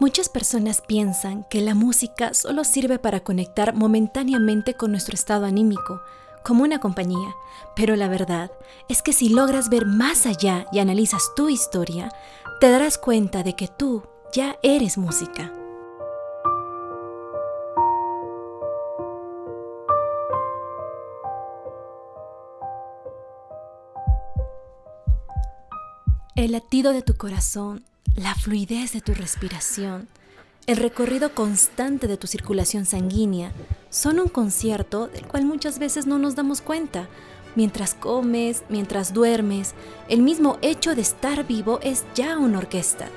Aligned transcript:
Muchas 0.00 0.28
personas 0.28 0.80
piensan 0.80 1.44
que 1.50 1.60
la 1.60 1.74
música 1.74 2.32
solo 2.32 2.62
sirve 2.62 3.00
para 3.00 3.18
conectar 3.18 3.74
momentáneamente 3.74 4.74
con 4.74 4.92
nuestro 4.92 5.16
estado 5.16 5.44
anímico, 5.44 6.00
como 6.44 6.62
una 6.62 6.78
compañía, 6.78 7.34
pero 7.74 7.96
la 7.96 8.06
verdad 8.06 8.52
es 8.88 9.02
que 9.02 9.12
si 9.12 9.28
logras 9.28 9.70
ver 9.70 9.86
más 9.86 10.24
allá 10.24 10.66
y 10.70 10.78
analizas 10.78 11.32
tu 11.34 11.48
historia, 11.48 12.12
te 12.60 12.70
darás 12.70 12.96
cuenta 12.96 13.42
de 13.42 13.56
que 13.56 13.66
tú 13.66 14.04
ya 14.32 14.56
eres 14.62 14.98
música. 14.98 15.52
El 26.36 26.52
latido 26.52 26.92
de 26.92 27.02
tu 27.02 27.16
corazón 27.16 27.87
la 28.16 28.34
fluidez 28.34 28.92
de 28.92 29.00
tu 29.00 29.14
respiración, 29.14 30.08
el 30.66 30.76
recorrido 30.76 31.34
constante 31.34 32.06
de 32.08 32.18
tu 32.18 32.26
circulación 32.26 32.84
sanguínea 32.84 33.52
son 33.88 34.20
un 34.20 34.28
concierto 34.28 35.08
del 35.08 35.26
cual 35.26 35.46
muchas 35.46 35.78
veces 35.78 36.06
no 36.06 36.18
nos 36.18 36.34
damos 36.34 36.60
cuenta. 36.60 37.08
Mientras 37.56 37.94
comes, 37.94 38.64
mientras 38.68 39.14
duermes, 39.14 39.74
el 40.08 40.20
mismo 40.20 40.58
hecho 40.60 40.94
de 40.94 41.00
estar 41.00 41.46
vivo 41.46 41.80
es 41.82 42.04
ya 42.14 42.36
una 42.36 42.58
orquesta. 42.58 43.08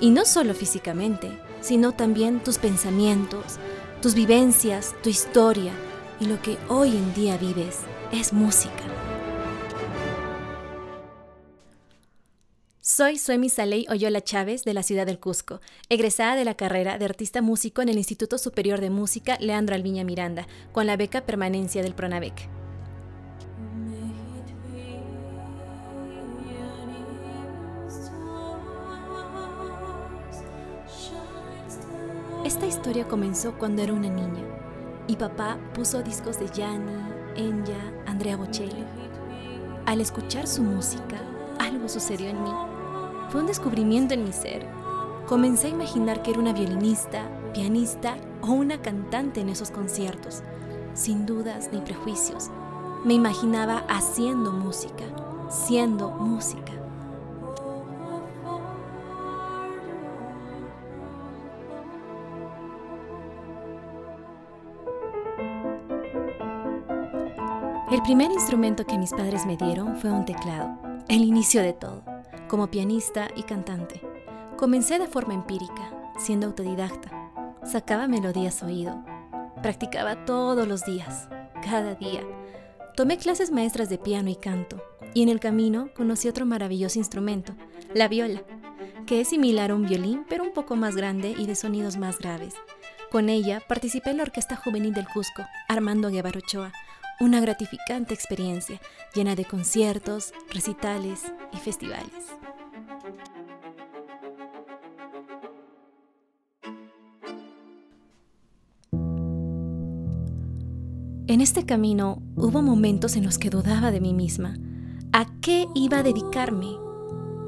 Y 0.00 0.10
no 0.10 0.24
solo 0.24 0.54
físicamente, 0.54 1.36
sino 1.60 1.92
también 1.92 2.38
tus 2.38 2.58
pensamientos, 2.58 3.58
tus 4.00 4.14
vivencias, 4.14 4.94
tu 5.02 5.08
historia 5.08 5.72
y 6.20 6.26
lo 6.26 6.40
que 6.40 6.58
hoy 6.68 6.90
en 6.90 7.12
día 7.14 7.36
vives 7.38 7.78
es 8.12 8.32
música. 8.32 8.99
Soy 13.00 13.16
Suemi 13.16 13.48
Saley 13.48 13.86
Oyola 13.88 14.20
Chávez 14.20 14.62
de 14.64 14.74
la 14.74 14.82
ciudad 14.82 15.06
del 15.06 15.18
Cusco, 15.18 15.62
egresada 15.88 16.36
de 16.36 16.44
la 16.44 16.52
carrera 16.52 16.98
de 16.98 17.06
artista 17.06 17.40
músico 17.40 17.80
en 17.80 17.88
el 17.88 17.96
Instituto 17.96 18.36
Superior 18.36 18.82
de 18.82 18.90
Música 18.90 19.38
Leandro 19.40 19.74
Alviña 19.74 20.04
Miranda, 20.04 20.46
con 20.72 20.86
la 20.86 20.98
beca 20.98 21.22
permanencia 21.22 21.82
del 21.82 21.94
Pronavec. 21.94 22.46
Esta 32.44 32.66
historia 32.66 33.08
comenzó 33.08 33.56
cuando 33.56 33.80
era 33.80 33.94
una 33.94 34.10
niña 34.10 34.44
y 35.06 35.16
papá 35.16 35.58
puso 35.72 36.02
discos 36.02 36.38
de 36.38 36.50
Yanni, 36.50 36.92
Enya, 37.34 38.02
Andrea 38.04 38.36
Bocelli. 38.36 38.84
Al 39.86 40.02
escuchar 40.02 40.46
su 40.46 40.60
música, 40.60 41.18
algo 41.58 41.88
sucedió 41.88 42.28
en 42.28 42.42
mí 42.42 42.50
fue 43.30 43.40
un 43.40 43.46
descubrimiento 43.46 44.14
en 44.14 44.24
mi 44.24 44.32
ser. 44.32 44.66
Comencé 45.26 45.68
a 45.68 45.70
imaginar 45.70 46.22
que 46.22 46.32
era 46.32 46.40
una 46.40 46.52
violinista, 46.52 47.28
pianista 47.54 48.16
o 48.42 48.48
una 48.48 48.82
cantante 48.82 49.40
en 49.40 49.48
esos 49.48 49.70
conciertos, 49.70 50.42
sin 50.94 51.26
dudas 51.26 51.70
ni 51.72 51.80
prejuicios. 51.80 52.50
Me 53.04 53.14
imaginaba 53.14 53.84
haciendo 53.88 54.52
música, 54.52 55.04
siendo 55.48 56.10
música. 56.10 56.72
El 67.92 68.02
primer 68.02 68.30
instrumento 68.30 68.84
que 68.86 68.98
mis 68.98 69.10
padres 69.10 69.46
me 69.46 69.56
dieron 69.56 69.96
fue 69.96 70.10
un 70.10 70.24
teclado, 70.24 70.78
el 71.08 71.22
inicio 71.22 71.62
de 71.62 71.72
todo 71.72 72.09
como 72.50 72.68
pianista 72.68 73.28
y 73.36 73.44
cantante. 73.44 74.02
Comencé 74.56 74.98
de 74.98 75.06
forma 75.06 75.34
empírica, 75.34 76.12
siendo 76.18 76.48
autodidacta. 76.48 77.30
Sacaba 77.64 78.08
melodías 78.08 78.64
oído. 78.64 79.04
Practicaba 79.62 80.24
todos 80.24 80.66
los 80.66 80.84
días, 80.84 81.28
cada 81.62 81.94
día. 81.94 82.22
Tomé 82.96 83.18
clases 83.18 83.52
maestras 83.52 83.88
de 83.88 83.98
piano 83.98 84.30
y 84.30 84.34
canto, 84.34 84.82
y 85.14 85.22
en 85.22 85.28
el 85.28 85.38
camino 85.38 85.90
conocí 85.94 86.26
otro 86.28 86.44
maravilloso 86.44 86.98
instrumento, 86.98 87.52
la 87.94 88.08
viola, 88.08 88.42
que 89.06 89.20
es 89.20 89.28
similar 89.28 89.70
a 89.70 89.76
un 89.76 89.86
violín, 89.86 90.26
pero 90.28 90.42
un 90.42 90.52
poco 90.52 90.74
más 90.74 90.96
grande 90.96 91.32
y 91.38 91.46
de 91.46 91.54
sonidos 91.54 91.98
más 91.98 92.18
graves. 92.18 92.54
Con 93.12 93.28
ella 93.28 93.62
participé 93.68 94.10
en 94.10 94.16
la 94.16 94.24
Orquesta 94.24 94.56
Juvenil 94.56 94.92
del 94.92 95.06
Cusco, 95.06 95.44
Armando 95.68 96.10
Guevara 96.10 96.38
Ochoa, 96.38 96.72
una 97.20 97.40
gratificante 97.40 98.14
experiencia 98.14 98.80
llena 99.14 99.36
de 99.36 99.44
conciertos, 99.44 100.32
recitales 100.52 101.32
y 101.52 101.58
festivales. 101.58 102.10
En 111.26 111.40
este 111.40 111.64
camino 111.64 112.22
hubo 112.36 112.62
momentos 112.62 113.14
en 113.14 113.24
los 113.24 113.38
que 113.38 113.50
dudaba 113.50 113.90
de 113.90 114.00
mí 114.00 114.14
misma. 114.14 114.56
¿A 115.12 115.26
qué 115.40 115.66
iba 115.74 115.98
a 115.98 116.02
dedicarme? 116.02 116.76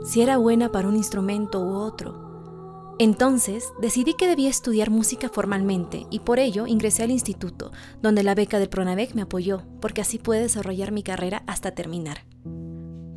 Si 0.04 0.20
era 0.20 0.36
buena 0.36 0.70
para 0.70 0.86
un 0.88 0.96
instrumento 0.96 1.60
u 1.60 1.74
otro 1.74 2.21
entonces 2.98 3.72
decidí 3.80 4.14
que 4.14 4.26
debía 4.26 4.48
estudiar 4.48 4.90
música 4.90 5.28
formalmente 5.28 6.06
y 6.10 6.20
por 6.20 6.38
ello 6.38 6.66
ingresé 6.66 7.02
al 7.02 7.10
instituto, 7.10 7.72
donde 8.00 8.22
la 8.22 8.34
beca 8.34 8.58
del 8.58 8.68
Pronavec 8.68 9.14
me 9.14 9.22
apoyó, 9.22 9.62
porque 9.80 10.00
así 10.00 10.18
pude 10.18 10.40
desarrollar 10.40 10.92
mi 10.92 11.02
carrera 11.02 11.42
hasta 11.46 11.74
terminar. 11.74 12.24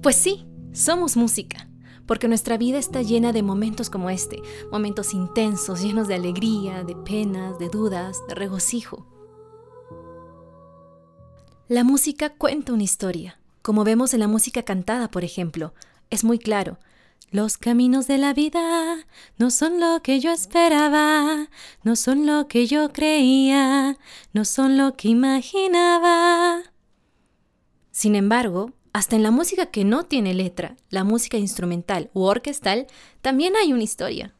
Pues 0.01 0.15
sí, 0.15 0.47
somos 0.71 1.17
música, 1.17 1.69
porque 2.05 2.27
nuestra 2.27 2.57
vida 2.57 2.77
está 2.77 3.01
llena 3.01 3.33
de 3.33 3.43
momentos 3.43 3.89
como 3.89 4.09
este, 4.09 4.41
momentos 4.71 5.13
intensos, 5.13 5.81
llenos 5.81 6.07
de 6.07 6.15
alegría, 6.15 6.83
de 6.83 6.95
penas, 6.95 7.59
de 7.59 7.69
dudas, 7.69 8.21
de 8.27 8.35
regocijo. 8.35 9.05
La 11.67 11.83
música 11.83 12.29
cuenta 12.29 12.73
una 12.73 12.83
historia, 12.83 13.39
como 13.61 13.83
vemos 13.83 14.13
en 14.13 14.19
la 14.19 14.27
música 14.27 14.63
cantada, 14.63 15.09
por 15.09 15.23
ejemplo. 15.23 15.73
Es 16.11 16.23
muy 16.23 16.37
claro, 16.37 16.77
los 17.31 17.57
caminos 17.57 18.07
de 18.07 18.17
la 18.17 18.33
vida 18.33 19.05
no 19.37 19.51
son 19.51 19.79
lo 19.79 20.01
que 20.01 20.19
yo 20.19 20.31
esperaba, 20.31 21.49
no 21.83 21.95
son 21.95 22.25
lo 22.25 22.47
que 22.47 22.65
yo 22.65 22.93
creía, 22.93 23.97
no 24.31 24.45
son 24.45 24.77
lo 24.77 24.95
que 24.95 25.09
imaginaba. 25.09 26.61
Sin 27.91 28.15
embargo, 28.15 28.71
hasta 28.93 29.17
en 29.17 29.23
la 29.23 29.31
música 29.31 29.65
que 29.65 29.83
no 29.83 30.03
tiene 30.03 30.33
letra, 30.33 30.77
la 30.89 31.03
música 31.03 31.37
instrumental 31.37 32.09
u 32.13 32.21
orquestal, 32.21 32.87
también 33.21 33.55
hay 33.57 33.73
una 33.73 33.83
historia. 33.83 34.33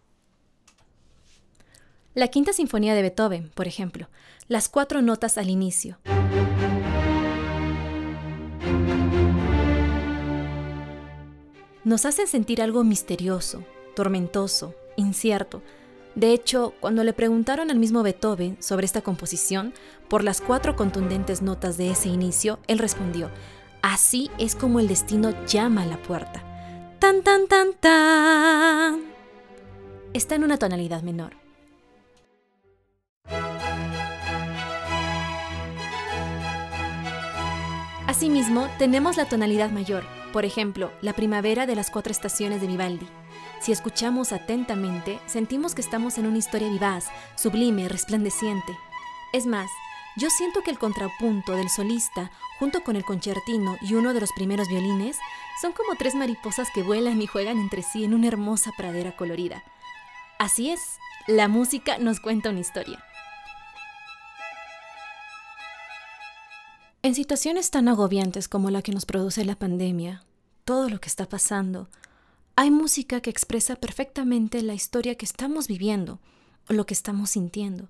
La 2.14 2.30
quinta 2.30 2.54
sinfonía 2.54 2.96
de 2.96 3.02
Beethoven, 3.02 3.52
por 3.54 3.68
ejemplo, 3.68 4.08
las 4.48 4.70
cuatro 4.70 5.02
notas 5.02 5.38
al 5.38 5.50
inicio. 5.50 5.98
Nos 11.86 12.06
hacen 12.06 12.28
sentir 12.28 12.62
algo 12.62 12.84
misterioso, 12.84 13.64
tormentoso, 13.96 14.74
incierto. 14.98 15.62
De 16.16 16.34
hecho, 16.34 16.74
cuando 16.80 17.04
le 17.04 17.14
preguntaron 17.14 17.70
al 17.70 17.78
mismo 17.78 18.02
Beethoven 18.02 18.58
sobre 18.60 18.86
esta 18.86 19.02
composición, 19.02 19.74
por 20.10 20.24
las 20.24 20.42
cuatro 20.42 20.76
contundentes 20.76 21.42
notas 21.42 21.78
de 21.78 21.92
ese 21.92 22.10
inicio, 22.10 22.60
él 22.68 22.80
respondió, 22.80 23.30
así 23.82 24.32
es 24.40 24.56
como 24.56 24.80
el 24.80 24.88
destino 24.88 25.34
llama 25.46 25.84
a 25.84 25.86
la 25.86 26.02
puerta. 26.02 26.44
Tan, 27.00 27.22
tan, 27.22 27.48
tan, 27.48 27.74
tan. 27.74 29.02
Está 30.14 30.36
en 30.36 30.44
una 30.44 30.58
tonalidad 30.58 31.04
menor. 31.04 31.34
Asimismo, 38.08 38.68
tenemos 38.80 39.18
la 39.18 39.26
tonalidad 39.26 39.70
mayor, 39.72 40.06
por 40.36 40.44
ejemplo, 40.44 40.92
la 41.00 41.14
primavera 41.14 41.66
de 41.66 41.78
las 41.78 41.90
cuatro 41.90 42.12
estaciones 42.12 42.60
de 42.60 42.68
Vivaldi. 42.68 43.08
Si 43.62 43.72
escuchamos 43.72 44.34
atentamente, 44.34 45.18
sentimos 45.28 45.74
que 45.74 45.80
estamos 45.80 46.18
en 46.18 46.26
una 46.26 46.40
historia 46.40 46.68
vivaz, 46.68 47.08
sublime, 47.38 47.88
resplandeciente. 47.88 48.78
Es 49.32 49.46
más, 49.46 49.72
yo 50.18 50.30
siento 50.30 50.62
que 50.62 50.72
el 50.72 50.78
contrapunto 50.78 51.54
del 51.54 51.70
solista, 51.70 52.32
junto 52.60 52.84
con 52.84 52.98
el 52.98 53.06
concertino 53.06 53.78
y 53.80 53.94
uno 53.94 54.14
de 54.14 54.20
los 54.20 54.34
primeros 54.34 54.68
violines, 54.68 55.18
son 55.62 55.72
como 55.72 55.96
tres 55.96 56.16
mariposas 56.16 56.68
que 56.70 56.84
vuelan 56.84 57.22
y 57.22 57.28
juegan 57.28 57.58
entre 57.58 57.82
sí 57.82 58.04
en 58.04 58.14
una 58.14 58.28
hermosa 58.28 58.74
pradera 58.76 59.16
colorida. 59.16 59.64
Así 60.38 60.70
es, 60.70 60.98
la 61.28 61.48
música 61.48 61.98
nos 61.98 62.20
cuenta 62.20 62.50
una 62.50 62.60
historia. 62.60 63.02
En 67.06 67.14
situaciones 67.14 67.70
tan 67.70 67.88
agobiantes 67.88 68.48
como 68.48 68.72
la 68.72 68.82
que 68.82 68.92
nos 68.92 69.06
produce 69.06 69.46
la 69.46 69.54
pandemia, 69.54 70.24
todo 70.64 70.90
lo 70.90 71.00
que 71.00 71.08
está 71.08 71.30
pasando, 71.30 71.88
hay 72.56 72.72
música 72.72 73.22
que 73.22 73.30
expresa 73.30 73.76
perfectamente 73.76 74.64
la 74.64 74.74
historia 74.74 75.14
que 75.14 75.26
estamos 75.26 75.68
viviendo 75.68 76.20
o 76.68 76.74
lo 76.74 76.88
que 76.88 76.96
estamos 76.96 77.30
sintiendo, 77.30 77.90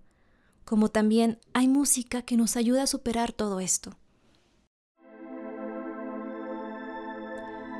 como 0.66 0.90
también 0.90 1.40
hay 1.54 1.70
música 1.70 2.24
que 2.24 2.36
nos 2.36 2.58
ayuda 2.58 2.84
a 2.84 2.88
superar 2.88 3.32
todo 3.32 3.62
esto. 3.62 3.96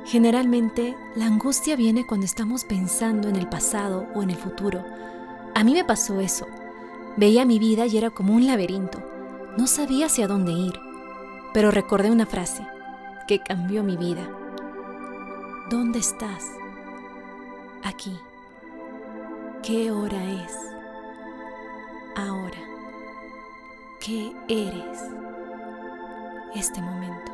Generalmente, 0.06 0.96
la 1.16 1.26
angustia 1.26 1.76
viene 1.76 2.06
cuando 2.06 2.24
estamos 2.24 2.64
pensando 2.64 3.28
en 3.28 3.36
el 3.36 3.46
pasado 3.46 4.08
o 4.14 4.22
en 4.22 4.30
el 4.30 4.36
futuro. 4.36 4.82
A 5.54 5.62
mí 5.64 5.74
me 5.74 5.84
pasó 5.84 6.18
eso. 6.18 6.46
Veía 7.18 7.44
mi 7.44 7.58
vida 7.58 7.84
y 7.84 7.98
era 7.98 8.08
como 8.08 8.34
un 8.34 8.46
laberinto. 8.46 9.04
No 9.58 9.66
sabía 9.66 10.06
hacia 10.06 10.28
dónde 10.28 10.52
ir. 10.52 10.85
Pero 11.56 11.70
recordé 11.70 12.10
una 12.10 12.26
frase 12.26 12.66
que 13.26 13.38
cambió 13.38 13.82
mi 13.82 13.96
vida. 13.96 14.28
¿Dónde 15.70 16.00
estás? 16.00 16.44
Aquí. 17.82 18.14
¿Qué 19.62 19.90
hora 19.90 20.22
es? 20.22 20.52
Ahora. 22.14 22.58
¿Qué 24.00 24.34
eres? 24.48 25.00
Este 26.54 26.82
momento. 26.82 27.32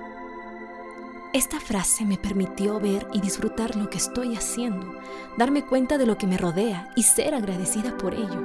Esta 1.33 1.59
frase 1.59 2.05
me 2.05 2.17
permitió 2.17 2.79
ver 2.79 3.09
y 3.13 3.21
disfrutar 3.21 3.75
lo 3.75 3.91
que 3.91 3.99
estoy 3.99 4.37
haciendo, 4.37 5.01
darme 5.37 5.67
cuenta 5.67 5.99
de 5.99 6.07
lo 6.07 6.17
que 6.17 6.29
me 6.29 6.39
rodea 6.39 6.93
y 6.95 7.03
ser 7.03 7.35
agradecida 7.35 7.99
por 7.99 8.15
ello. 8.15 8.41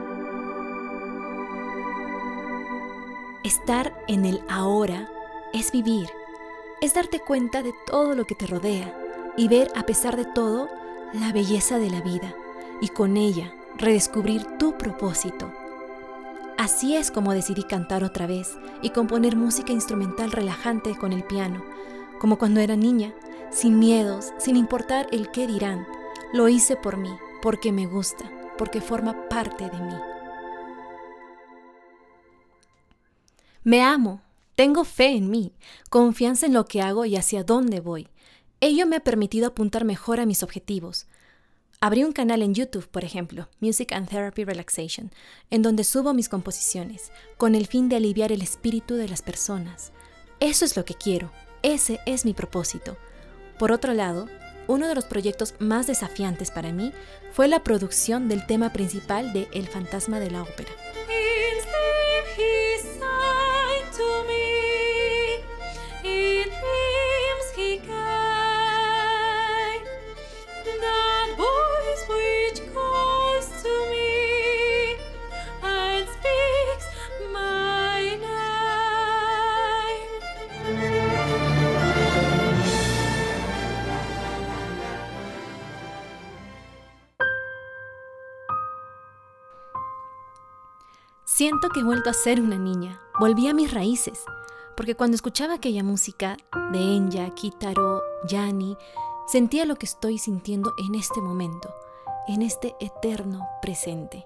Estar 3.43 3.93
en 4.07 4.25
el 4.25 4.41
ahora 4.49 5.07
es 5.53 5.71
vivir, 5.71 6.09
es 6.81 6.93
darte 6.93 7.19
cuenta 7.19 7.63
de 7.63 7.73
todo 7.85 8.15
lo 8.15 8.25
que 8.25 8.35
te 8.35 8.47
rodea 8.47 8.95
y 9.37 9.47
ver 9.47 9.71
a 9.75 9.83
pesar 9.83 10.15
de 10.15 10.25
todo 10.25 10.69
la 11.13 11.31
belleza 11.31 11.79
de 11.79 11.89
la 11.89 12.01
vida 12.01 12.33
y 12.81 12.89
con 12.89 13.17
ella 13.17 13.53
redescubrir 13.77 14.45
tu 14.57 14.77
propósito. 14.77 15.51
Así 16.57 16.95
es 16.95 17.11
como 17.11 17.33
decidí 17.33 17.63
cantar 17.63 18.03
otra 18.03 18.27
vez 18.27 18.57
y 18.81 18.89
componer 18.89 19.35
música 19.35 19.71
instrumental 19.71 20.31
relajante 20.31 20.95
con 20.95 21.13
el 21.13 21.23
piano 21.23 21.63
como 22.19 22.37
cuando 22.37 22.59
era 22.59 22.75
niña, 22.75 23.13
sin 23.51 23.79
miedos, 23.79 24.33
sin 24.37 24.55
importar 24.55 25.07
el 25.11 25.29
qué 25.31 25.47
dirán. 25.47 25.87
Lo 26.33 26.49
hice 26.49 26.75
por 26.75 26.97
mí, 26.97 27.15
porque 27.41 27.71
me 27.71 27.85
gusta, 27.85 28.29
porque 28.57 28.81
forma 28.81 29.29
parte 29.29 29.69
de 29.69 29.79
mí. 29.79 29.95
Me 33.63 33.83
amo, 33.83 34.21
tengo 34.57 34.85
fe 34.85 35.09
en 35.09 35.29
mí, 35.29 35.53
confianza 35.91 36.47
en 36.47 36.53
lo 36.53 36.65
que 36.65 36.81
hago 36.81 37.05
y 37.05 37.15
hacia 37.15 37.43
dónde 37.43 37.79
voy. 37.79 38.07
Ello 38.59 38.87
me 38.87 38.95
ha 38.95 39.01
permitido 39.01 39.45
apuntar 39.45 39.85
mejor 39.85 40.19
a 40.19 40.25
mis 40.25 40.41
objetivos. 40.41 41.05
Abrí 41.79 42.03
un 42.03 42.11
canal 42.11 42.41
en 42.41 42.55
YouTube, 42.55 42.87
por 42.87 43.03
ejemplo, 43.03 43.49
Music 43.59 43.91
and 43.91 44.09
Therapy 44.09 44.45
Relaxation, 44.45 45.11
en 45.51 45.61
donde 45.61 45.83
subo 45.83 46.15
mis 46.15 46.27
composiciones, 46.27 47.11
con 47.37 47.53
el 47.53 47.67
fin 47.67 47.87
de 47.87 47.97
aliviar 47.97 48.31
el 48.31 48.41
espíritu 48.41 48.95
de 48.95 49.07
las 49.07 49.21
personas. 49.21 49.91
Eso 50.39 50.65
es 50.65 50.75
lo 50.75 50.85
que 50.85 50.95
quiero, 50.95 51.31
ese 51.61 51.99
es 52.07 52.25
mi 52.25 52.33
propósito. 52.33 52.97
Por 53.59 53.71
otro 53.71 53.93
lado, 53.93 54.27
uno 54.65 54.87
de 54.87 54.95
los 54.95 55.05
proyectos 55.05 55.53
más 55.59 55.85
desafiantes 55.85 56.49
para 56.49 56.73
mí 56.73 56.93
fue 57.31 57.47
la 57.47 57.63
producción 57.63 58.27
del 58.27 58.47
tema 58.47 58.73
principal 58.73 59.33
de 59.33 59.49
El 59.53 59.67
fantasma 59.67 60.19
de 60.19 60.31
la 60.31 60.41
ópera. 60.41 60.71
Siento 91.37 91.69
que 91.69 91.81
he 91.81 91.83
vuelto 91.83 92.09
a 92.09 92.13
ser 92.13 92.41
una 92.41 92.57
niña, 92.57 92.99
volví 93.19 93.47
a 93.47 93.53
mis 93.53 93.71
raíces, 93.71 94.25
porque 94.75 94.95
cuando 94.95 95.13
escuchaba 95.13 95.53
aquella 95.53 95.83
música 95.83 96.35
de 96.71 96.79
Enya, 96.79 97.29
Kitaro, 97.35 98.01
Yani, 98.27 98.75
sentía 99.27 99.67
lo 99.67 99.75
que 99.75 99.85
estoy 99.85 100.17
sintiendo 100.17 100.73
en 100.83 100.95
este 100.95 101.21
momento, 101.21 101.71
en 102.27 102.41
este 102.41 102.75
eterno 102.79 103.47
presente. 103.61 104.25